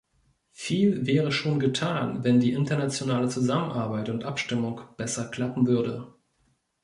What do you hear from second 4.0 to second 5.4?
und Abstimmung besser